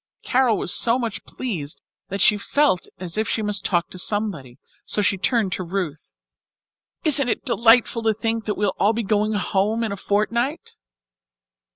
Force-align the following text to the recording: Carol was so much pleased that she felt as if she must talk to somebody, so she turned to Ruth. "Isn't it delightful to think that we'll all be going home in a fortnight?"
Carol 0.23 0.57
was 0.57 0.73
so 0.73 0.97
much 0.97 1.23
pleased 1.25 1.79
that 2.09 2.21
she 2.21 2.35
felt 2.35 2.87
as 2.97 3.19
if 3.19 3.29
she 3.29 3.43
must 3.43 3.63
talk 3.63 3.91
to 3.91 3.99
somebody, 3.99 4.57
so 4.83 5.03
she 5.03 5.15
turned 5.15 5.51
to 5.51 5.63
Ruth. 5.63 6.09
"Isn't 7.03 7.29
it 7.29 7.45
delightful 7.45 8.01
to 8.01 8.13
think 8.15 8.45
that 8.45 8.57
we'll 8.57 8.73
all 8.79 8.93
be 8.93 9.03
going 9.03 9.33
home 9.33 9.83
in 9.83 9.91
a 9.91 9.95
fortnight?" 9.95 10.75